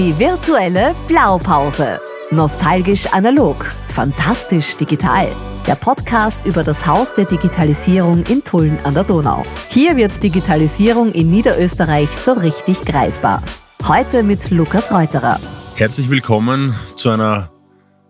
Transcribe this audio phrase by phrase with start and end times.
[0.00, 2.00] Die virtuelle Blaupause.
[2.30, 5.28] Nostalgisch analog, fantastisch digital.
[5.66, 9.44] Der Podcast über das Haus der Digitalisierung in Tulln an der Donau.
[9.68, 13.42] Hier wird Digitalisierung in Niederösterreich so richtig greifbar.
[13.86, 15.38] Heute mit Lukas Reuterer.
[15.74, 17.50] Herzlich willkommen zu einer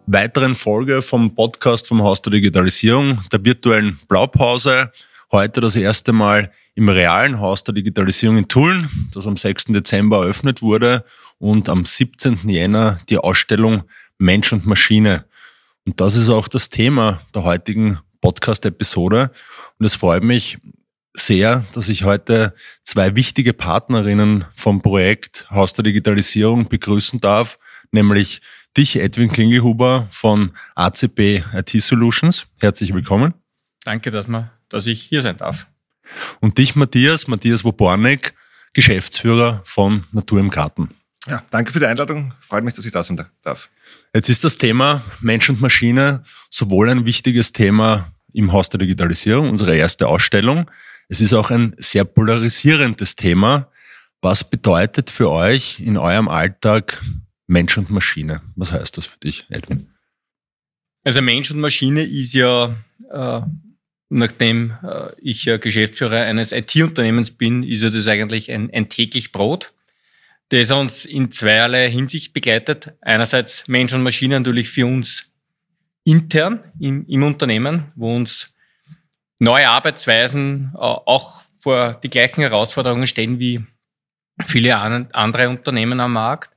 [0.07, 4.93] weiteren Folge vom Podcast vom Haus der Digitalisierung, der virtuellen Blaupause.
[5.33, 9.65] Heute das erste Mal im realen Haus der Digitalisierung in Tulln, das am 6.
[9.67, 11.05] Dezember eröffnet wurde
[11.41, 12.49] und am 17.
[12.49, 13.83] Jänner die Ausstellung
[14.19, 15.25] Mensch und Maschine.
[15.85, 19.33] Und das ist auch das Thema der heutigen Podcast-Episode.
[19.79, 20.59] Und es freut mich
[21.15, 22.55] sehr, dass ich heute
[22.85, 27.59] zwei wichtige Partnerinnen vom Projekt Haus der Digitalisierung begrüßen darf,
[27.91, 28.43] nämlich
[28.77, 32.47] dich, Edwin Klingelhuber von ACP IT Solutions.
[32.59, 33.35] Herzlich willkommen.
[33.85, 35.67] Danke, dass man dass ich hier sein darf.
[36.41, 38.35] Und dich, Matthias, Matthias Wobornik,
[38.73, 40.89] Geschäftsführer von Natur im Garten.
[41.27, 42.35] Ja, danke für die Einladung.
[42.41, 43.69] Freut mich, dass ich da sein darf.
[44.15, 49.51] Jetzt ist das Thema Mensch und Maschine sowohl ein wichtiges Thema im Haus der Digitalisierung,
[49.51, 50.71] unsere erste Ausstellung.
[51.09, 53.71] Es ist auch ein sehr polarisierendes Thema.
[54.23, 57.03] Was bedeutet für euch in eurem Alltag
[57.47, 58.43] Mensch und Maschine?
[58.55, 59.89] Was heißt das für dich, Edwin?
[61.05, 62.77] Also Mensch und Maschine ist ja
[63.11, 63.41] äh,
[64.11, 69.33] nachdem äh, ich ja Geschäftsführer eines IT-Unternehmens bin, ist ja das eigentlich ein, ein täglich
[69.33, 69.73] Brot,
[70.51, 72.93] das uns in zweierlei Hinsicht begleitet.
[73.01, 75.33] Einerseits Mensch und Maschine natürlich für uns
[76.05, 78.55] intern im, im Unternehmen, wo uns
[79.39, 83.65] neue Arbeitsweisen äh, auch vor die gleichen Herausforderungen stellen wie
[84.47, 86.51] viele andere Unternehmen am Markt.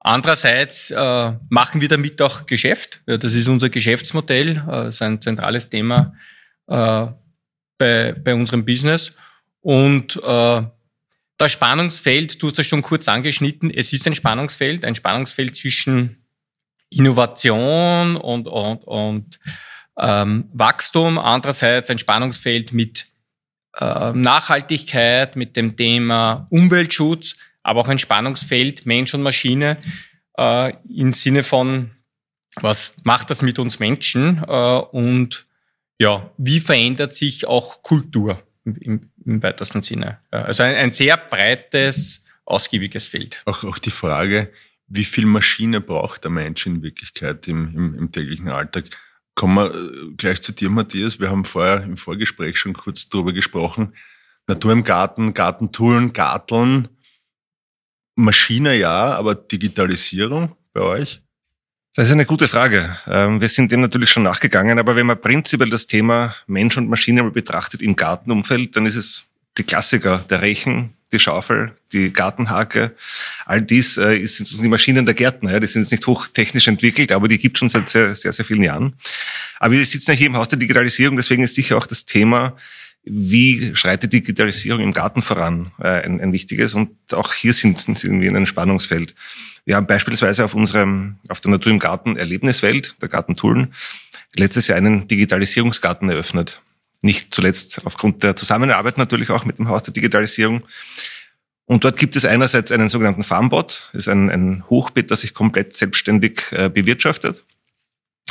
[0.00, 3.02] Andererseits äh, machen wir damit auch Geschäft.
[3.06, 6.14] Ja, das ist unser Geschäftsmodell, äh, das ist ein zentrales Thema
[6.66, 7.06] äh,
[7.78, 9.12] bei, bei unserem Business.
[9.60, 10.62] Und äh,
[11.42, 16.22] das Spannungsfeld, du hast das schon kurz angeschnitten, es ist ein Spannungsfeld, ein Spannungsfeld zwischen
[16.90, 19.40] Innovation und, und, und
[19.98, 23.06] ähm, Wachstum, andererseits ein Spannungsfeld mit
[23.78, 29.78] äh, Nachhaltigkeit, mit dem Thema Umweltschutz, aber auch ein Spannungsfeld Mensch und Maschine
[30.38, 31.90] äh, im Sinne von,
[32.60, 35.46] was macht das mit uns Menschen äh, und
[35.98, 40.20] ja, wie verändert sich auch Kultur im, im weitesten Sinne?
[40.32, 43.42] Ja, also ein, ein, sehr breites, ausgiebiges Feld.
[43.46, 44.52] Auch, auch die Frage,
[44.86, 48.84] wie viel Maschine braucht der Mensch in Wirklichkeit im, im, im täglichen Alltag?
[49.34, 51.18] Kommen wir äh, gleich zu dir, Matthias.
[51.18, 53.94] Wir haben vorher im Vorgespräch schon kurz darüber gesprochen.
[54.46, 56.88] Natur im Garten, Gartentouren, Garteln,
[58.14, 61.21] Maschine ja, aber Digitalisierung bei euch?
[61.94, 62.96] Das ist eine gute Frage.
[63.06, 66.88] Ähm, wir sind dem natürlich schon nachgegangen, aber wenn man prinzipiell das Thema Mensch und
[66.88, 69.24] Maschine mal betrachtet im Gartenumfeld, dann ist es
[69.58, 72.92] die Klassiker, der Rechen, die Schaufel, die Gartenhake.
[73.44, 75.60] All dies äh, sind die Maschinen der Gärtner.
[75.60, 78.46] Die sind jetzt nicht hochtechnisch entwickelt, aber die gibt es schon seit sehr, sehr, sehr
[78.46, 78.94] vielen Jahren.
[79.60, 82.56] Aber wir sitzen ja hier im Haus der Digitalisierung, deswegen ist sicher auch das Thema
[83.04, 86.74] wie schreitet Digitalisierung im Garten voran, äh, ein, ein wichtiges.
[86.74, 89.14] Und auch hier sind, sind wir in einem Spannungsfeld.
[89.64, 93.74] Wir haben beispielsweise auf unserem, auf der Natur im Garten Erlebniswelt, der Garten Tulln,
[94.34, 96.60] letztes Jahr einen Digitalisierungsgarten eröffnet.
[97.00, 100.62] Nicht zuletzt aufgrund der Zusammenarbeit natürlich auch mit dem Haus der Digitalisierung.
[101.64, 105.32] Und dort gibt es einerseits einen sogenannten Farmbot, das ist ein, ein Hochbeet, das sich
[105.32, 107.44] komplett selbstständig äh, bewirtschaftet.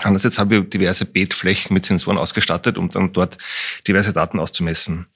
[0.04, 3.38] Andererseits haben wir diverse Beetflächen mit Sensoren ausgestattet, um dann dort
[3.88, 5.08] diverse Daten auszumessen.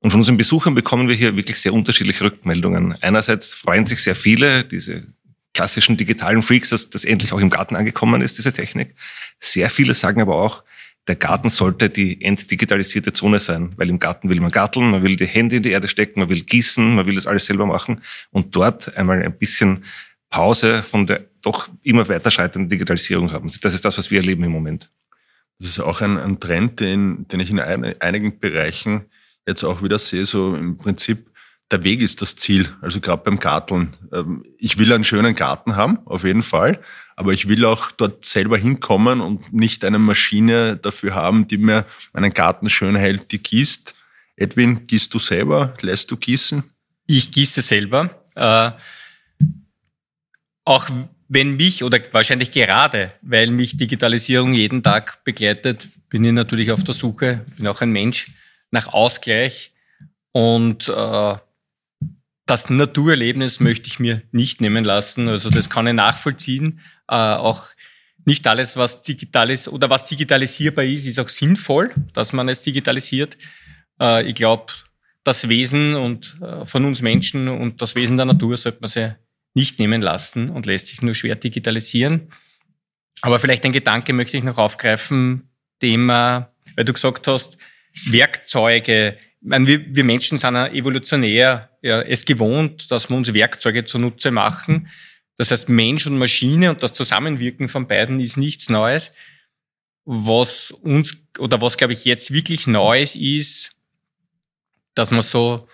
[0.00, 2.96] Und von unseren Besuchern bekommen wir hier wirklich sehr unterschiedliche Rückmeldungen.
[3.00, 5.06] Einerseits freuen sich sehr viele, diese
[5.54, 8.94] klassischen digitalen Freaks, dass das endlich auch im Garten angekommen ist, diese Technik.
[9.40, 10.64] Sehr viele sagen aber auch,
[11.06, 15.16] der Garten sollte die entdigitalisierte Zone sein, weil im Garten will man garteln, man will
[15.16, 18.00] die Hände in die Erde stecken, man will gießen, man will das alles selber machen
[18.30, 19.84] und dort einmal ein bisschen
[20.30, 23.50] Pause von der doch immer weiter scheiternden Digitalisierung haben.
[23.60, 24.88] Das ist das, was wir erleben im Moment.
[25.58, 29.04] Das ist auch ein, ein Trend, den, den ich in einigen Bereichen
[29.46, 31.30] jetzt auch wieder sehe, so im Prinzip,
[31.74, 32.68] der Weg ist das Ziel.
[32.80, 33.96] Also gerade beim Garteln.
[34.12, 36.80] Ähm, ich will einen schönen Garten haben, auf jeden Fall.
[37.16, 41.84] Aber ich will auch dort selber hinkommen und nicht eine Maschine dafür haben, die mir
[42.12, 43.94] meinen Garten schön hält, die gießt.
[44.36, 45.74] Edwin, gießt du selber?
[45.80, 46.62] Lässt du gießen?
[47.06, 48.22] Ich gieße selber.
[48.36, 48.70] Äh,
[50.64, 50.88] auch
[51.28, 56.84] wenn mich oder wahrscheinlich gerade, weil mich Digitalisierung jeden Tag begleitet, bin ich natürlich auf
[56.84, 58.30] der Suche, bin auch ein Mensch
[58.70, 59.72] nach Ausgleich
[60.32, 61.36] und äh,
[62.46, 65.28] das Naturerlebnis möchte ich mir nicht nehmen lassen.
[65.28, 66.80] Also das kann ich nachvollziehen.
[67.08, 67.68] Äh, auch
[68.26, 72.62] nicht alles, was digital ist oder was digitalisierbar ist, ist auch sinnvoll, dass man es
[72.62, 73.36] digitalisiert.
[74.00, 74.72] Äh, ich glaube,
[75.24, 79.18] das Wesen und äh, von uns Menschen und das Wesen der Natur sollte man sehr
[79.54, 82.32] nicht nehmen lassen und lässt sich nur schwer digitalisieren.
[83.22, 85.48] Aber vielleicht ein Gedanke möchte ich noch aufgreifen,
[85.80, 87.56] Thema, weil du gesagt hast,
[88.06, 89.16] Werkzeuge.
[89.46, 94.30] Meine, wir, wir Menschen sind ja evolutionär ja, es gewohnt, dass wir uns Werkzeuge zunutze
[94.30, 94.88] machen.
[95.36, 99.12] Das heißt, Mensch und Maschine und das Zusammenwirken von beiden ist nichts Neues.
[100.06, 103.72] Was uns oder was glaube ich jetzt wirklich Neues ist,
[104.94, 105.68] dass man so,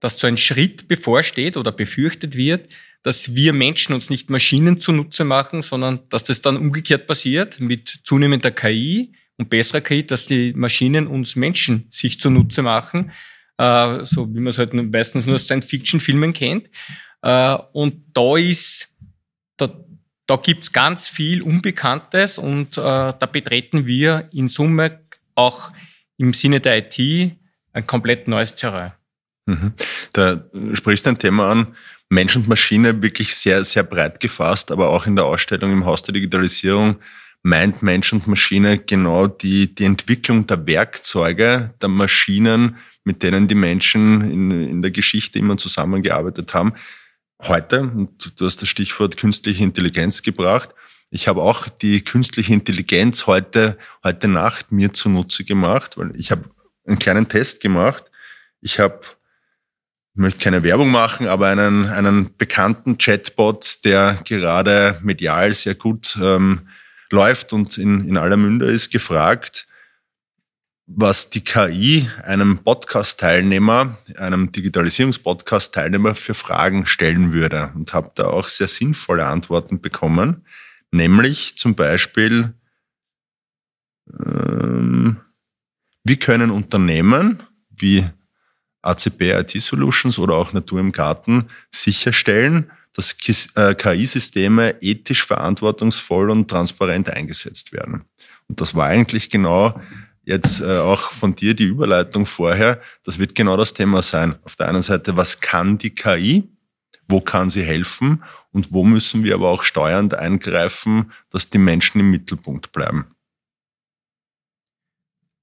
[0.00, 2.72] dass so ein Schritt bevorsteht oder befürchtet wird,
[3.04, 7.88] dass wir Menschen uns nicht Maschinen zunutze machen, sondern dass das dann umgekehrt passiert mit
[8.02, 13.12] zunehmender KI und besserer KI, dass die Maschinen uns Menschen sich zunutze machen,
[13.58, 16.68] äh, so wie man es halt meistens nur aus Science-Fiction-Filmen kennt.
[17.22, 18.96] Äh, und da ist,
[19.56, 19.70] da,
[20.26, 25.00] da gibt's ganz viel Unbekanntes und äh, da betreten wir in Summe
[25.34, 25.72] auch
[26.16, 27.36] im Sinne der IT
[27.72, 28.92] ein komplett neues Terrain.
[29.46, 29.74] Mhm.
[30.12, 30.44] Da
[30.74, 31.76] sprichst du ein Thema an,
[32.08, 36.02] Mensch und Maschine wirklich sehr, sehr breit gefasst, aber auch in der Ausstellung im Haus
[36.02, 36.96] der Digitalisierung
[37.44, 43.54] meint Mensch und Maschine genau die, die Entwicklung der Werkzeuge, der Maschinen, mit denen die
[43.54, 46.72] Menschen in, in der Geschichte immer zusammengearbeitet haben.
[47.42, 50.70] Heute, und du hast das Stichwort künstliche Intelligenz gebracht,
[51.10, 56.48] ich habe auch die künstliche Intelligenz heute, heute Nacht mir zunutze gemacht, weil ich habe
[56.86, 58.04] einen kleinen Test gemacht.
[58.60, 59.00] Ich habe
[60.14, 66.16] ich möchte keine Werbung machen, aber einen, einen bekannten Chatbot, der gerade medial sehr gut
[66.22, 66.68] ähm,
[67.14, 69.66] läuft und in, in aller Munde ist, gefragt,
[70.86, 77.72] was die KI einem Podcast-Teilnehmer, einem Digitalisierungs-Podcast-Teilnehmer für Fragen stellen würde.
[77.74, 80.44] Und habe da auch sehr sinnvolle Antworten bekommen,
[80.90, 82.52] nämlich zum Beispiel,
[84.12, 85.16] ähm,
[86.04, 88.04] wie können Unternehmen wie
[88.82, 96.48] ACP IT Solutions oder auch Natur im Garten sicherstellen, dass KI-Systeme äh, ethisch verantwortungsvoll und
[96.48, 98.04] transparent eingesetzt werden.
[98.48, 99.80] Und das war eigentlich genau
[100.24, 102.80] jetzt äh, auch von dir die Überleitung vorher.
[103.04, 104.36] Das wird genau das Thema sein.
[104.44, 106.48] Auf der einen Seite, was kann die KI?
[107.08, 108.24] Wo kann sie helfen?
[108.52, 113.14] Und wo müssen wir aber auch steuernd eingreifen, dass die Menschen im Mittelpunkt bleiben?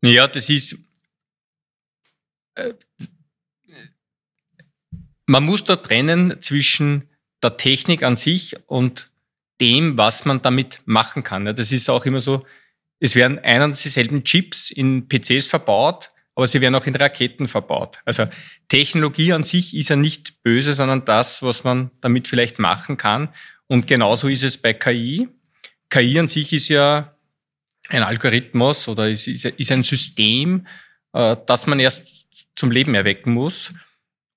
[0.04, 0.78] Ja, das ist,
[2.56, 2.74] äh,
[5.28, 7.11] man muss da trennen zwischen
[7.44, 9.10] der Technik an sich und
[9.60, 11.46] dem, was man damit machen kann.
[11.46, 12.46] Das ist auch immer so,
[13.00, 17.48] es werden ein und dieselben Chips in PCs verbaut, aber sie werden auch in Raketen
[17.48, 18.00] verbaut.
[18.06, 18.28] Also
[18.68, 23.30] Technologie an sich ist ja nicht böse, sondern das, was man damit vielleicht machen kann.
[23.68, 25.28] Und genauso ist es bei KI.
[25.90, 27.16] KI an sich ist ja
[27.90, 30.68] ein Algorithmus oder ist, ist ein System,
[31.14, 32.08] äh, das man erst
[32.56, 33.74] zum Leben erwecken muss.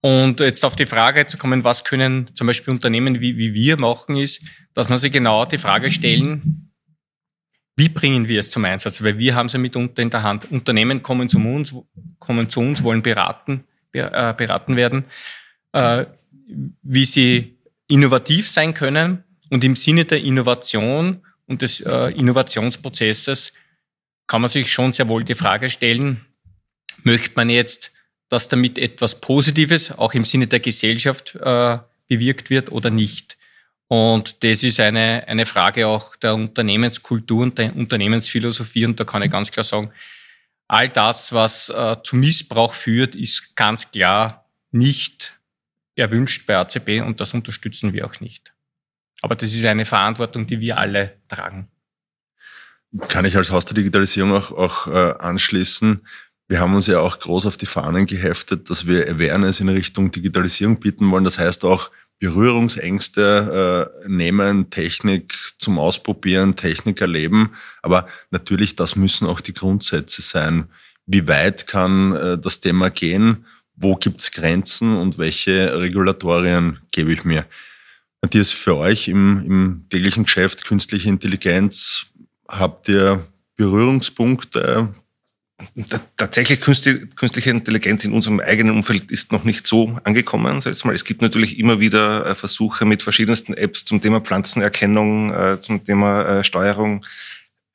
[0.05, 3.79] Und jetzt auf die Frage zu kommen, was können zum Beispiel Unternehmen wie, wie wir
[3.79, 4.43] machen, ist,
[4.75, 6.71] dass man sich genau die Frage stellen,
[7.75, 9.03] wie bringen wir es zum Einsatz?
[9.03, 10.53] Weil wir haben es ja mitunter in der Hand.
[10.53, 11.75] Unternehmen kommen zu uns,
[12.19, 15.07] kommen zu uns, wollen beraten, äh, beraten werden,
[15.73, 16.05] äh,
[16.83, 17.57] wie sie
[17.89, 19.25] innovativ sein können.
[19.49, 23.55] Und im Sinne der Innovation und des äh, Innovationsprozesses
[24.27, 26.27] kann man sich schon sehr wohl die Frage stellen,
[27.05, 27.94] möchte man jetzt
[28.35, 31.79] dass damit etwas Positives auch im Sinne der Gesellschaft äh,
[32.09, 33.39] bewirkt wird oder nicht.
[33.87, 38.87] Und das ist eine, eine Frage auch der Unternehmenskultur und der Unternehmensphilosophie.
[38.87, 39.93] Und da kann ich ganz klar sagen,
[40.67, 45.39] all das, was äh, zu Missbrauch führt, ist ganz klar nicht
[45.95, 48.53] erwünscht bei ACB und das unterstützen wir auch nicht.
[49.23, 51.69] Aber das ist eine Verantwortung, die wir alle tragen.
[53.07, 56.05] Kann ich als Haus der Digitalisierung auch, auch äh, anschließen.
[56.55, 60.13] Wir haben uns ja auch groß auf die Fahnen geheftet, dass wir Awareness in Richtung
[60.13, 61.25] Digitalisierung bieten wollen.
[61.25, 67.51] Das heißt auch Berührungsängste äh, nehmen, Technik zum Ausprobieren, Technik erleben.
[67.83, 70.69] Aber natürlich, das müssen auch die Grundsätze sein.
[71.07, 73.47] Wie weit kann äh, das Thema gehen?
[73.75, 77.47] Wo gibt's Grenzen und welche Regulatorien gebe ich mir?
[78.23, 82.07] Matthias, für euch im, im täglichen Geschäft künstliche Intelligenz,
[82.47, 84.95] habt ihr Berührungspunkte,
[86.17, 90.61] Tatsächlich künstliche Intelligenz in unserem eigenen Umfeld ist noch nicht so angekommen.
[90.65, 95.85] Es gibt natürlich immer wieder äh, Versuche mit verschiedensten Apps zum Thema Pflanzenerkennung, äh, zum
[95.85, 97.07] Thema äh, Steuerung.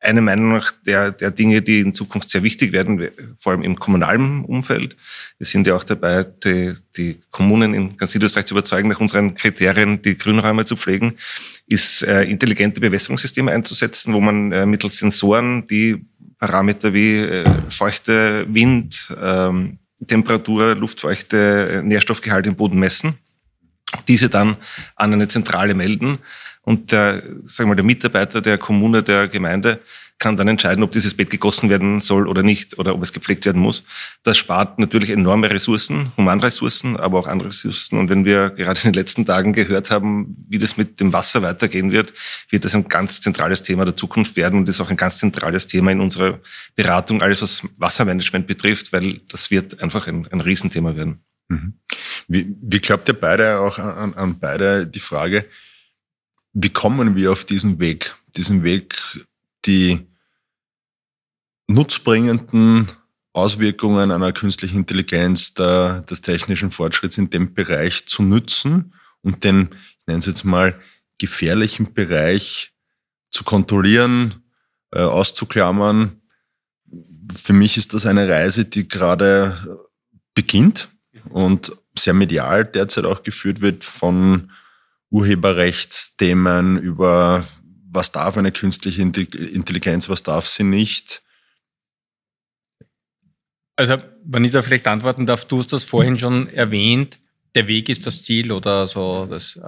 [0.02, 3.78] Eine Meinung nach der, der Dinge, die in Zukunft sehr wichtig werden, vor allem im
[3.78, 4.96] kommunalen Umfeld.
[5.38, 9.36] Wir sind ja auch dabei, die, die Kommunen in ganz Südösterreich zu überzeugen, nach unseren
[9.36, 11.16] Kriterien die Grünräume zu pflegen,
[11.68, 16.06] ist intelligente Bewässerungssysteme einzusetzen, wo man mittels Sensoren die
[16.40, 23.18] Parameter wie äh, Feuchte, Wind, ähm, Temperatur, Luftfeuchte, Nährstoffgehalt im Boden messen
[24.08, 24.58] diese dann
[24.96, 26.18] an eine Zentrale melden.
[26.62, 29.82] Und der, sagen wir der Mitarbeiter der Kommune, der Gemeinde
[30.20, 33.46] kann dann entscheiden, ob dieses Bett gegossen werden soll oder nicht oder ob es gepflegt
[33.46, 33.84] werden muss.
[34.24, 37.98] Das spart natürlich enorme Ressourcen, Humanressourcen, aber auch andere Ressourcen.
[37.98, 41.42] Und wenn wir gerade in den letzten Tagen gehört haben, wie das mit dem Wasser
[41.42, 42.14] weitergehen wird,
[42.50, 45.68] wird das ein ganz zentrales Thema der Zukunft werden und ist auch ein ganz zentrales
[45.68, 46.40] Thema in unserer
[46.76, 51.24] Beratung, alles was Wassermanagement betrifft, weil das wird einfach ein, ein Riesenthema werden.
[51.48, 51.74] Mhm.
[52.28, 55.46] Wie, wie glaubt ihr beide auch an, an beide die Frage,
[56.54, 58.16] wie kommen wir auf diesen Weg?
[58.36, 58.96] Diesen Weg,
[59.66, 60.08] die
[61.68, 62.90] nutzbringenden
[63.34, 69.70] Auswirkungen einer künstlichen Intelligenz, der, des technischen Fortschritts in dem Bereich zu nützen und den,
[69.74, 70.80] ich nenne es jetzt mal,
[71.18, 72.74] gefährlichen Bereich
[73.32, 74.44] zu kontrollieren,
[74.92, 76.22] äh, auszuklammern.
[77.32, 79.86] Für mich ist das eine Reise, die gerade
[80.34, 80.90] beginnt
[81.30, 84.52] und sehr medial derzeit auch geführt wird von
[85.12, 87.46] Urheberrechtsthemen über
[87.92, 91.22] was darf eine künstliche Intelligenz, was darf sie nicht.
[93.76, 97.18] Also, wenn ich da vielleicht antworten darf, du hast das vorhin schon erwähnt,
[97.56, 99.26] der Weg ist das Ziel oder so.
[99.26, 99.60] Das,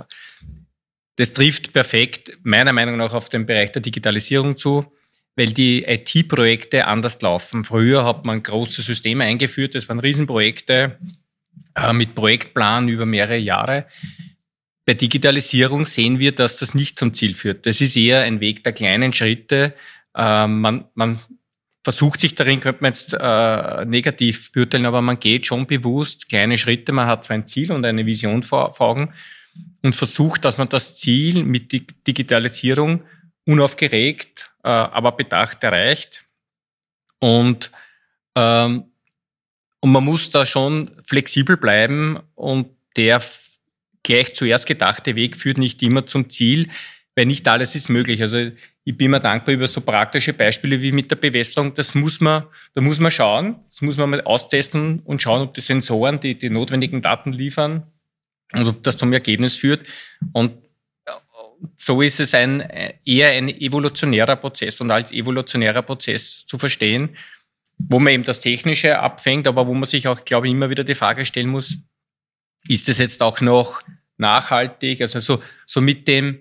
[1.16, 4.92] das trifft perfekt meiner Meinung nach auf den Bereich der Digitalisierung zu,
[5.36, 7.64] weil die IT-Projekte anders laufen.
[7.64, 11.00] Früher hat man große Systeme eingeführt, das waren Riesenprojekte
[11.76, 13.88] äh, mit Projektplan über mehrere Jahre.
[14.86, 17.66] Bei Digitalisierung sehen wir, dass das nicht zum Ziel führt.
[17.66, 19.74] Das ist eher ein Weg der kleinen Schritte.
[20.16, 21.20] Äh, man, man
[21.84, 26.58] versucht sich darin, könnte man jetzt äh, negativ beurteilen, aber man geht schon bewusst kleine
[26.58, 26.94] Schritte.
[26.94, 29.14] Man hat zwar ein Ziel und eine Vision vor, vor Augen
[29.82, 31.72] und versucht, dass man das Ziel mit
[32.08, 33.04] Digitalisierung
[33.46, 36.24] unaufgeregt, äh, aber bedacht erreicht.
[37.20, 37.72] Und,
[38.36, 38.86] ähm,
[39.80, 43.22] und man muss da schon flexibel bleiben und der
[44.04, 46.70] gleich zuerst gedachte Weg führt nicht immer zum Ziel,
[47.16, 48.22] weil nicht alles ist möglich.
[48.22, 48.52] Also
[48.84, 51.74] ich bin mir dankbar über so praktische Beispiele wie mit der Bewässerung.
[51.74, 55.54] Das muss man, da muss man schauen, das muss man mal austesten und schauen, ob
[55.54, 57.84] die Sensoren die, die notwendigen Daten liefern
[58.54, 59.88] und ob das zum Ergebnis führt.
[60.34, 60.54] Und
[61.76, 62.62] so ist es ein,
[63.06, 67.16] eher ein evolutionärer Prozess und als evolutionärer Prozess zu verstehen,
[67.78, 70.84] wo man eben das Technische abfängt, aber wo man sich auch, glaube ich, immer wieder
[70.84, 71.78] die Frage stellen muss,
[72.68, 73.82] ist es jetzt auch noch
[74.18, 75.02] nachhaltig?
[75.02, 76.40] Also so, so mit dem,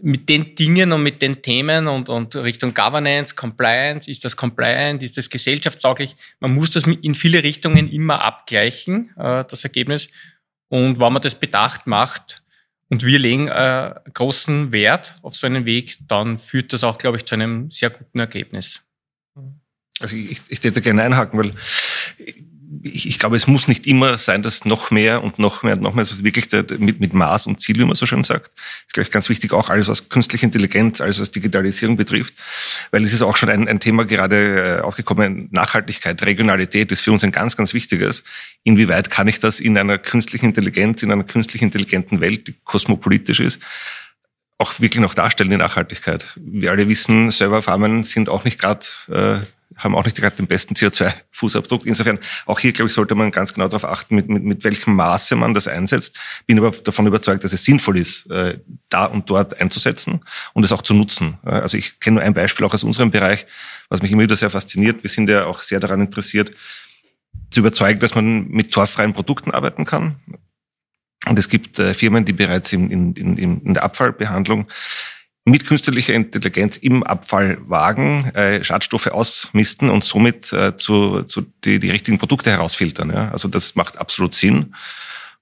[0.00, 5.02] mit den Dingen und mit den Themen und, und Richtung Governance, Compliance, ist das compliant,
[5.02, 6.16] ist das gesellschaftstauglich?
[6.40, 10.08] Man muss das in viele Richtungen immer abgleichen, äh, das Ergebnis.
[10.68, 12.42] Und wenn man das bedacht macht,
[12.90, 17.18] und wir legen äh, großen Wert auf so einen Weg, dann führt das auch, glaube
[17.18, 18.80] ich, zu einem sehr guten Ergebnis.
[20.00, 21.54] Also ich, ich hätte gerne einhaken, weil
[22.82, 25.82] ich, ich glaube, es muss nicht immer sein, dass noch mehr und noch mehr und
[25.82, 28.50] noch mehr, also wirklich der, mit, mit Maß und Ziel, wie man so schön sagt,
[28.86, 32.34] ist, glaube ich, ganz wichtig, auch alles, was künstliche Intelligenz, alles, was Digitalisierung betrifft,
[32.90, 37.12] weil es ist auch schon ein, ein Thema gerade äh, aufgekommen, Nachhaltigkeit, Regionalität ist für
[37.12, 38.24] uns ein ganz, ganz wichtiges.
[38.64, 43.40] Inwieweit kann ich das in einer künstlichen Intelligenz, in einer künstlich intelligenten Welt, die kosmopolitisch
[43.40, 43.60] ist,
[44.58, 46.32] auch wirklich noch darstellen, die Nachhaltigkeit.
[46.36, 49.46] Wir alle wissen, Serverfarmen sind auch nicht gerade äh,
[49.78, 51.84] haben auch nicht gerade den besten CO2-Fußabdruck.
[51.84, 54.94] Insofern, auch hier, glaube ich, sollte man ganz genau darauf achten, mit, mit, mit welchem
[54.94, 56.18] Maße man das einsetzt.
[56.46, 58.58] Bin aber davon überzeugt, dass es sinnvoll ist, äh,
[58.88, 60.20] da und dort einzusetzen
[60.52, 61.38] und es auch zu nutzen.
[61.42, 63.46] Also ich kenne nur ein Beispiel auch aus unserem Bereich,
[63.88, 65.02] was mich immer wieder sehr fasziniert.
[65.02, 66.52] Wir sind ja auch sehr daran interessiert,
[67.50, 70.16] zu überzeugen, dass man mit torfreien Produkten arbeiten kann.
[71.26, 74.68] Und es gibt äh, Firmen, die bereits in, in, in, in der Abfallbehandlung
[75.50, 81.90] mit künstlicher Intelligenz im Abfallwagen äh, Schadstoffe ausmisten und somit äh, zu, zu die, die
[81.90, 83.10] richtigen Produkte herausfiltern.
[83.10, 83.30] Ja?
[83.30, 84.74] Also das macht absolut Sinn.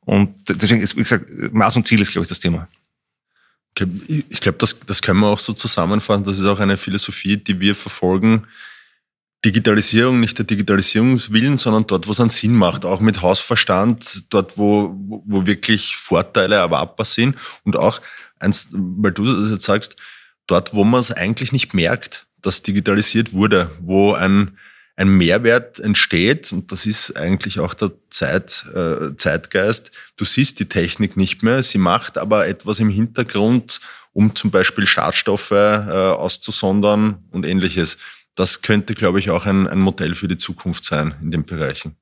[0.00, 2.68] Und deswegen ist, wie gesagt, Maß und Ziel ist, glaube ich, das Thema.
[4.08, 6.24] Ich glaube, das, das können wir auch so zusammenfassen.
[6.24, 8.46] Das ist auch eine Philosophie, die wir verfolgen.
[9.44, 14.56] Digitalisierung nicht der Digitalisierungswillen, sondern dort, wo es einen Sinn macht, auch mit Hausverstand, dort,
[14.56, 14.92] wo,
[15.26, 18.00] wo wirklich Vorteile erwartbar sind und auch
[18.38, 19.96] eins, weil du das jetzt sagst,
[20.46, 24.58] dort, wo man es eigentlich nicht merkt, dass digitalisiert wurde, wo ein,
[24.94, 30.68] ein Mehrwert entsteht, und das ist eigentlich auch der Zeit, äh, Zeitgeist, du siehst die
[30.68, 33.80] Technik nicht mehr, sie macht aber etwas im Hintergrund,
[34.12, 37.98] um zum Beispiel Schadstoffe äh, auszusondern und ähnliches.
[38.34, 41.96] Das könnte, glaube ich, auch ein, ein Modell für die Zukunft sein in den Bereichen.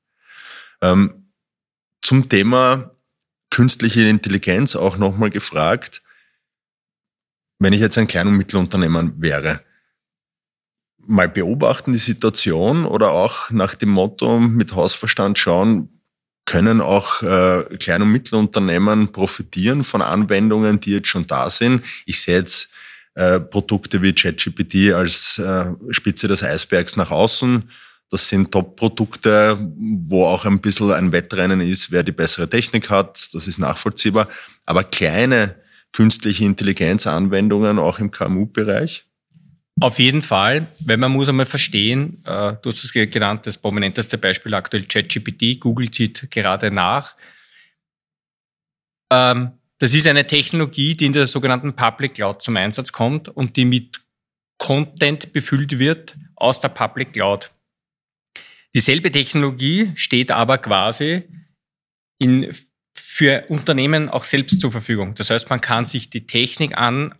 [0.80, 1.30] Ähm,
[2.02, 2.92] zum Thema
[3.50, 6.03] künstliche Intelligenz auch nochmal gefragt
[7.58, 9.60] wenn ich jetzt ein Klein- und Mittelunternehmen wäre,
[11.06, 15.88] mal beobachten die Situation oder auch nach dem Motto mit Hausverstand schauen,
[16.46, 21.84] können auch äh, Klein- und Mittelunternehmen profitieren von Anwendungen, die jetzt schon da sind.
[22.06, 22.70] Ich sehe jetzt
[23.14, 27.70] äh, Produkte wie ChatGPT als äh, Spitze des Eisbergs nach außen.
[28.10, 29.58] Das sind Top-Produkte,
[30.02, 33.28] wo auch ein bisschen ein Wettrennen ist, wer die bessere Technik hat.
[33.32, 34.28] Das ist nachvollziehbar.
[34.66, 35.56] Aber kleine
[35.94, 39.06] künstliche Intelligenzanwendungen auch im KMU-Bereich?
[39.80, 44.18] Auf jeden Fall, weil man muss einmal verstehen, äh, du hast es genannt, das prominenteste
[44.18, 47.16] Beispiel aktuell ChatGPT, Google zieht gerade nach.
[49.12, 53.56] Ähm, das ist eine Technologie, die in der sogenannten Public Cloud zum Einsatz kommt und
[53.56, 54.00] die mit
[54.58, 57.50] Content befüllt wird aus der Public Cloud.
[58.74, 61.24] Dieselbe Technologie steht aber quasi
[62.18, 62.54] in,
[63.16, 65.14] für Unternehmen auch selbst zur Verfügung.
[65.14, 67.14] Das heißt, man kann sich die Technik an,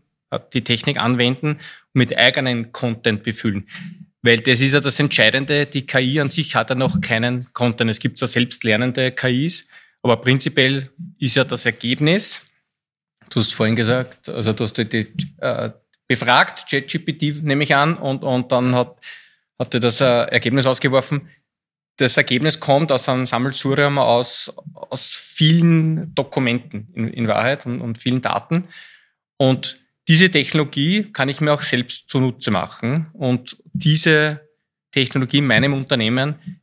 [0.52, 1.60] die Technik anwenden
[1.92, 3.68] mit eigenen Content befüllen.
[4.20, 7.92] Weil das ist ja das Entscheidende, die KI an sich hat ja noch keinen Content.
[7.92, 9.68] Es gibt zwar selbstlernende KIs,
[10.02, 12.44] aber prinzipiell ist ja das Ergebnis,
[13.30, 15.70] du hast vorhin gesagt, also du hast die, äh,
[16.08, 18.96] befragt, ChatGPT nehme ich an, und, und dann hat,
[19.60, 21.28] hat er das äh, Ergebnis ausgeworfen.
[21.96, 28.00] Das Ergebnis kommt aus einem Sammelsurium aus, aus vielen Dokumenten in, in Wahrheit und, und
[28.00, 28.68] vielen Daten.
[29.36, 34.48] Und diese Technologie kann ich mir auch selbst zunutze machen und diese
[34.90, 36.60] Technologie in meinem Unternehmen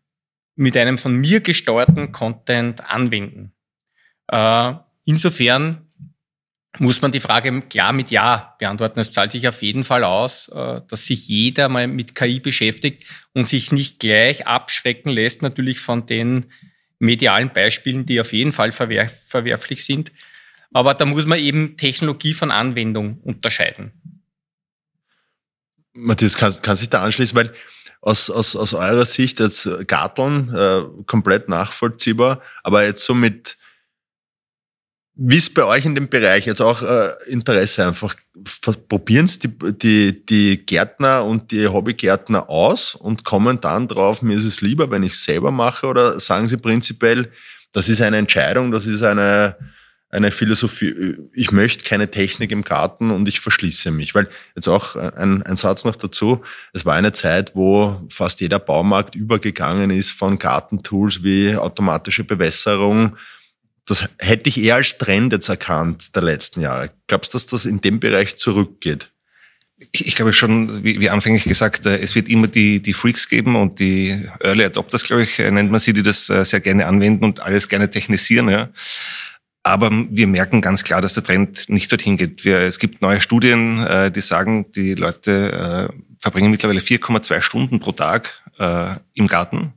[0.56, 3.54] mit einem von mir gesteuerten Content anwenden.
[4.28, 4.74] Äh,
[5.06, 5.91] insofern
[6.80, 9.00] muss man die Frage klar mit Ja beantworten.
[9.00, 13.08] Es zahlt sich auf jeden Fall aus, äh, dass sich jeder mal mit KI beschäftigt
[13.34, 16.52] und sich nicht gleich abschrecken lässt, natürlich von den
[17.00, 20.12] medialen Beispielen, die auf jeden Fall verwerf verwerflich sind.
[20.74, 23.92] Aber da muss man eben Technologie von Anwendung unterscheiden.
[25.94, 27.54] Matthias, kann, kann sich da anschließen, weil
[28.00, 33.58] aus, aus, aus eurer Sicht als Garteln äh, komplett nachvollziehbar, aber jetzt so mit,
[35.24, 38.16] wie ist bei euch in dem Bereich jetzt auch äh, Interesse einfach?
[38.90, 44.36] Probieren es die, die, die Gärtner und die Hobbygärtner aus und kommen dann drauf, mir
[44.36, 47.32] ist es lieber, wenn ich selber mache oder sagen sie prinzipiell,
[47.72, 49.58] das ist eine Entscheidung, das ist eine,
[50.10, 54.16] eine Philosophie, ich möchte keine Technik im Garten und ich verschließe mich.
[54.16, 56.42] Weil jetzt auch ein, ein Satz noch dazu,
[56.74, 63.18] es war eine Zeit, wo fast jeder Baumarkt übergegangen ist von Gartentools wie automatische Bewässerung.
[63.88, 66.92] Das hätte ich eher als Trend jetzt erkannt der letzten Jahre.
[67.08, 69.12] Glaubst du, dass das in dem Bereich zurückgeht?
[69.92, 73.56] Ich, glaube schon, wie, wie anfänglich gesagt, äh, es wird immer die, die Freaks geben
[73.56, 77.26] und die Early Adopters, glaube ich, nennt man sie, die das äh, sehr gerne anwenden
[77.26, 78.50] und alles gerne technisieren.
[78.50, 78.70] Ja.
[79.64, 82.46] Aber wir merken ganz klar, dass der Trend nicht dorthin geht.
[82.46, 87.80] Wir, es gibt neue Studien, äh, die sagen, die Leute äh, verbringen mittlerweile 4,2 Stunden
[87.80, 89.74] pro Tag äh, im Garten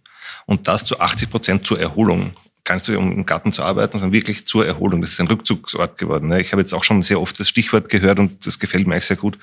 [0.46, 2.32] und das zu 80 Prozent zur Erholung.
[2.64, 5.02] Gar nicht um im Garten zu arbeiten, sondern wirklich zur Erholung.
[5.02, 6.28] Das ist ein Rückzugsort geworden.
[6.28, 6.40] Ne?
[6.40, 9.04] Ich habe jetzt auch schon sehr oft das Stichwort gehört und das gefällt mir eigentlich
[9.04, 9.38] sehr gut,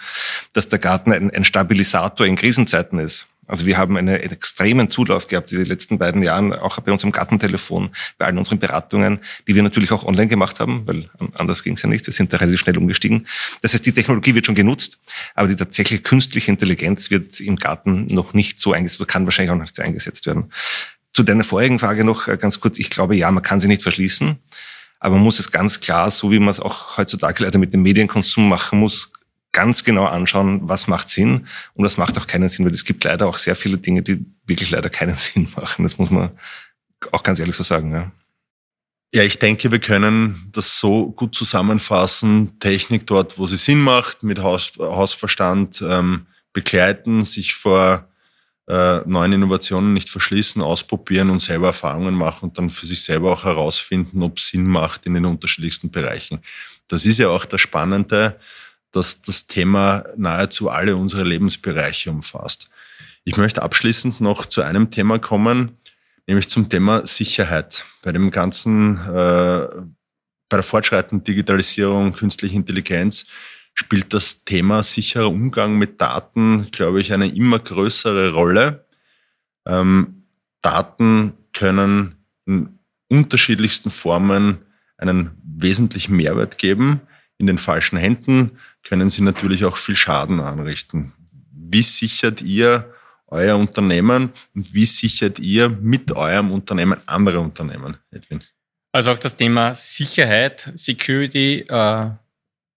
[0.53, 3.27] dass der Garten ein, ein Stabilisator in Krisenzeiten ist.
[3.51, 7.89] Also wir haben einen extremen Zulauf gehabt die letzten beiden Jahren, auch bei unserem Gartentelefon,
[8.17, 11.81] bei allen unseren Beratungen, die wir natürlich auch online gemacht haben, weil anders ging es
[11.81, 12.07] ja nicht.
[12.07, 13.27] Wir sind da relativ schnell umgestiegen.
[13.61, 14.99] Das heißt, die Technologie wird schon genutzt,
[15.35, 19.51] aber die tatsächliche künstliche Intelligenz wird im Garten noch nicht so eingesetzt, oder kann wahrscheinlich
[19.51, 20.51] auch noch nicht eingesetzt werden.
[21.13, 22.79] Zu deiner vorigen Frage noch äh, ganz kurz.
[22.79, 24.37] Ich glaube, ja, man kann sie nicht verschließen.
[24.99, 27.81] Aber man muss es ganz klar, so wie man es auch heutzutage leider mit dem
[27.81, 29.11] Medienkonsum machen muss,
[29.51, 33.03] ganz genau anschauen, was macht Sinn und was macht auch keinen Sinn, weil es gibt
[33.03, 35.83] leider auch sehr viele Dinge, die wirklich leider keinen Sinn machen.
[35.83, 36.31] Das muss man
[37.11, 37.91] auch ganz ehrlich so sagen.
[37.91, 38.11] Ja.
[39.13, 42.59] Ja, ich denke, wir können das so gut zusammenfassen.
[42.59, 48.07] Technik dort, wo sie Sinn macht, mit Haus, Hausverstand ähm, begleiten, sich vor
[48.71, 53.33] äh, neuen Innovationen nicht verschließen, ausprobieren und selber Erfahrungen machen und dann für sich selber
[53.33, 56.39] auch herausfinden, ob es Sinn macht in den unterschiedlichsten Bereichen.
[56.87, 58.37] Das ist ja auch das Spannende
[58.91, 62.69] dass das Thema nahezu alle unsere Lebensbereiche umfasst.
[63.23, 65.77] Ich möchte abschließend noch zu einem Thema kommen,
[66.27, 67.85] nämlich zum Thema Sicherheit.
[68.03, 69.67] Bei dem ganzen, äh,
[70.49, 73.27] bei der fortschreitenden Digitalisierung, künstliche Intelligenz
[73.81, 78.85] spielt das Thema sicherer Umgang mit Daten, glaube ich, eine immer größere Rolle.
[79.67, 80.23] Ähm,
[80.61, 82.15] Daten können
[82.45, 84.59] in unterschiedlichsten Formen
[84.97, 87.01] einen wesentlichen Mehrwert geben
[87.41, 88.51] in den falschen Händen
[88.83, 91.11] können sie natürlich auch viel Schaden anrichten.
[91.51, 92.93] Wie sichert ihr
[93.25, 98.41] euer Unternehmen und wie sichert ihr mit eurem Unternehmen andere Unternehmen, Edwin?
[98.91, 102.09] Also auch das Thema Sicherheit, Security, äh,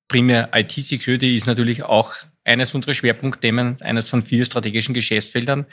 [0.09, 2.15] primär IT-Security ist natürlich auch
[2.45, 5.67] eines unserer Schwerpunktthemen, eines von vier strategischen Geschäftsfeldern.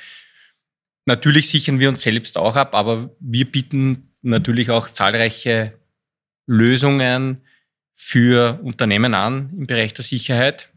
[1.06, 5.78] Natürlich sichern wir uns selbst auch ab, aber wir bieten natürlich auch zahlreiche
[6.48, 7.42] Lösungen
[7.96, 10.72] für Unternehmen an im Bereich der Sicherheit.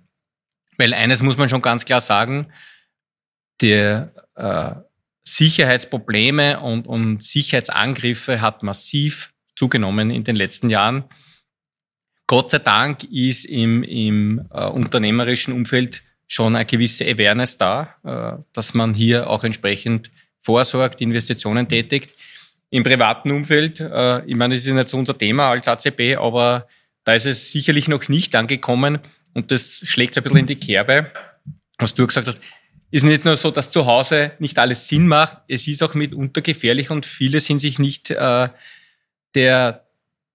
[0.76, 2.52] Weil eines muss man schon ganz klar sagen,
[3.60, 4.74] der äh,
[5.24, 11.04] Sicherheitsprobleme und, und Sicherheitsangriffe hat massiv zugenommen in den letzten Jahren.
[12.26, 18.42] Gott sei Dank ist im, im äh, unternehmerischen Umfeld schon eine gewisse Awareness da, äh,
[18.52, 20.10] dass man hier auch entsprechend
[20.40, 22.10] vorsorgt, Investitionen tätigt.
[22.70, 26.66] Im privaten Umfeld, äh, ich meine, das ist nicht so unser Thema als ACB, aber
[27.04, 28.98] da ist es sicherlich noch nicht angekommen
[29.34, 31.10] und das schlägt so ein bisschen in die Kerbe,
[31.78, 32.40] was du gesagt hast.
[32.90, 36.40] Ist nicht nur so, dass zu Hause nicht alles Sinn macht, es ist auch mitunter
[36.40, 38.48] gefährlich und viele sind sich nicht äh,
[39.34, 39.84] der,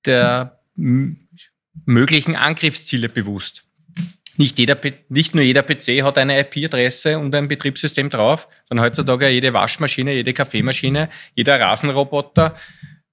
[0.06, 0.60] der
[1.86, 3.64] möglichen Angriffsziele bewusst.
[4.38, 4.78] Nicht, jeder,
[5.10, 10.14] nicht nur jeder PC hat eine IP-Adresse und ein Betriebssystem drauf, sondern heutzutage jede Waschmaschine,
[10.14, 12.56] jede Kaffeemaschine, jeder Rasenroboter.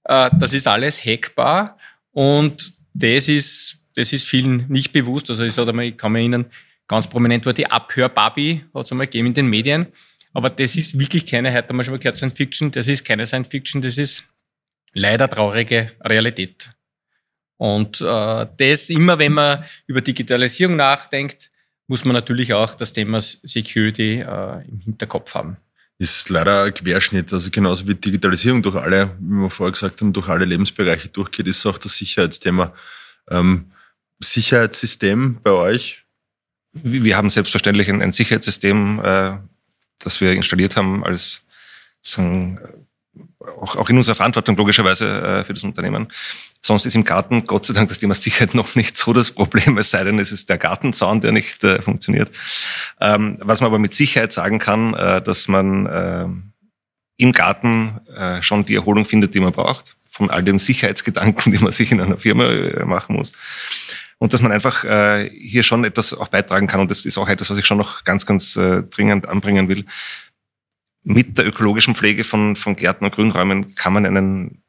[0.04, 1.78] Äh, das ist alles hackbar
[2.12, 5.28] und das ist, das ist vielen nicht bewusst.
[5.28, 6.46] Also ich, sage mal, ich kann mir erinnern,
[6.86, 9.86] ganz prominent war die Abhör-Babi, hat es einmal gegeben in den Medien.
[10.32, 13.04] Aber das ist wirklich keine, heute haben wir schon mal gehört, Science Fiction, das ist
[13.04, 14.24] keine Science Fiction, das ist
[14.92, 16.70] leider traurige Realität.
[17.58, 21.50] Und äh, das immer, wenn man über Digitalisierung nachdenkt,
[21.86, 25.56] muss man natürlich auch das Thema Security äh, im Hinterkopf haben.
[25.98, 27.32] Ist leider ein Querschnitt.
[27.32, 31.46] Also genauso wie Digitalisierung durch alle, wie wir vorher gesagt haben, durch alle Lebensbereiche durchgeht,
[31.46, 32.74] ist auch das Sicherheitsthema.
[33.30, 33.72] Ähm,
[34.20, 36.04] Sicherheitssystem bei euch?
[36.72, 39.38] Wir haben selbstverständlich ein, ein Sicherheitssystem, äh,
[39.98, 41.46] das wir installiert haben als
[42.02, 42.60] sagen,
[43.60, 46.08] auch, auch in unserer Verantwortung logischerweise äh, für das Unternehmen.
[46.62, 49.78] Sonst ist im Garten Gott sei Dank das Thema Sicherheit noch nicht so das Problem,
[49.78, 52.30] es sei denn, es ist der Gartenzaun, der nicht äh, funktioniert.
[53.00, 56.26] Ähm, was man aber mit Sicherheit sagen kann, äh, dass man äh,
[57.18, 61.58] im Garten äh, schon die Erholung findet, die man braucht, von all den Sicherheitsgedanken, die
[61.58, 63.32] man sich in einer Firma äh, machen muss.
[64.18, 64.80] Und dass man einfach
[65.30, 66.80] hier schon etwas auch beitragen kann.
[66.80, 69.84] Und das ist auch etwas, was ich schon noch ganz, ganz dringend anbringen will
[71.06, 74.60] mit der ökologischen Pflege von, von Gärten und Grünräumen kann man einen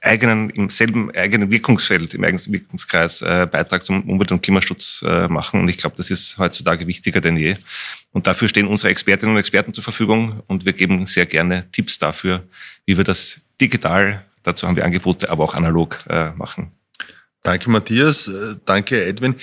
[0.00, 5.26] eigenen, im selben eigenen Wirkungsfeld, im eigenen Wirkungskreis äh, Beitrag zum Umwelt- und Klimaschutz äh,
[5.26, 5.60] machen.
[5.60, 7.56] Und ich glaube, das ist heutzutage wichtiger denn je.
[8.12, 11.98] Und dafür stehen unsere Expertinnen und Experten zur Verfügung und wir geben sehr gerne Tipps
[11.98, 12.44] dafür,
[12.86, 16.70] wie wir das digital, dazu haben wir Angebote, aber auch analog äh, machen.
[17.42, 19.34] Danke Matthias, äh, danke Edwin.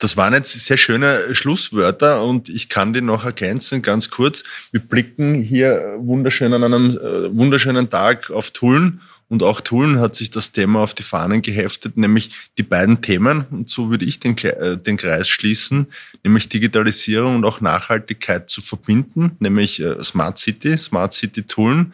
[0.00, 4.42] Das waren jetzt sehr schöne Schlusswörter und ich kann die noch ergänzen, ganz kurz.
[4.72, 10.16] Wir blicken hier wunderschön an einem äh, wunderschönen Tag auf Tulln und auch Tulln hat
[10.16, 13.44] sich das Thema auf die Fahnen geheftet, nämlich die beiden Themen.
[13.50, 15.86] Und so würde ich den, äh, den Kreis schließen,
[16.24, 21.92] nämlich Digitalisierung und auch Nachhaltigkeit zu verbinden, nämlich äh, Smart City, Smart City Tulln,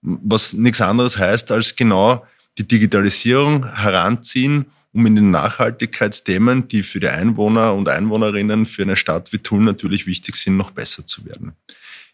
[0.00, 2.24] was nichts anderes heißt als genau
[2.56, 4.66] die Digitalisierung heranziehen
[4.98, 9.64] um in den Nachhaltigkeitsthemen, die für die Einwohner und Einwohnerinnen für eine Stadt wie Thun
[9.64, 11.52] natürlich wichtig sind, noch besser zu werden.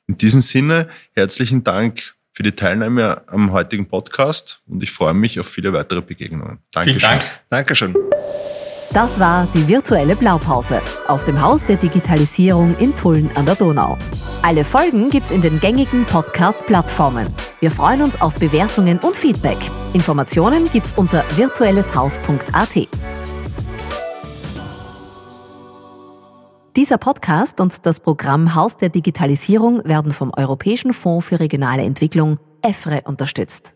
[0.06, 5.40] In diesem Sinne herzlichen Dank für die Teilnahme am heutigen Podcast und ich freue mich
[5.40, 6.58] auf viele weitere Begegnungen.
[6.72, 7.00] Dankeschön.
[7.00, 7.40] Vielen Dank.
[7.48, 7.94] Dankeschön.
[8.94, 13.98] Das war die virtuelle Blaupause aus dem Haus der Digitalisierung in Tulln an der Donau.
[14.42, 17.26] Alle Folgen gibt's in den gängigen Podcast-Plattformen.
[17.58, 19.58] Wir freuen uns auf Bewertungen und Feedback.
[19.94, 22.88] Informationen gibt's unter virtuelleshaus.at.
[26.76, 32.38] Dieser Podcast und das Programm Haus der Digitalisierung werden vom Europäischen Fonds für regionale Entwicklung
[32.62, 33.74] EFRE unterstützt.